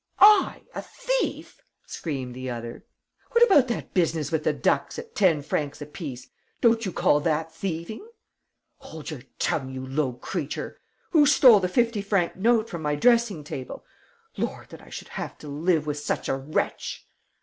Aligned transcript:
"I, 0.17 0.63
a 0.73 0.81
thief!" 0.81 1.61
screamed 1.85 2.33
the 2.33 2.49
other. 2.49 2.83
"What 3.33 3.43
about 3.45 3.67
that 3.67 3.93
business 3.93 4.31
with 4.31 4.43
the 4.43 4.51
ducks 4.51 4.97
at 4.97 5.13
ten 5.13 5.43
francs 5.43 5.79
apiece: 5.79 6.27
don't 6.59 6.87
you 6.87 6.91
call 6.91 7.19
that 7.19 7.53
thieving?" 7.53 8.07
"Hold 8.77 9.11
your 9.11 9.21
tongue, 9.37 9.69
you 9.69 9.85
low 9.85 10.13
creature! 10.13 10.79
Who 11.11 11.27
stole 11.27 11.59
the 11.59 11.69
fifty 11.69 12.01
franc 12.01 12.35
note 12.35 12.67
from 12.67 12.81
my 12.81 12.95
dressing 12.95 13.43
table? 13.43 13.85
Lord, 14.37 14.69
that 14.69 14.81
I 14.81 14.89
should 14.89 15.09
have 15.09 15.37
to 15.37 15.47
live 15.47 15.85
with 15.85 15.99
such 15.99 16.27
a 16.27 16.35
wretch!" 16.35 17.05